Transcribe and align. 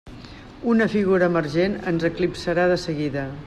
Una 0.71 0.87
figura 0.93 1.27
emergent 1.33 1.77
ens 1.93 2.07
eclipsarà 2.13 2.67
de 2.73 2.81
seguida. 2.89 3.29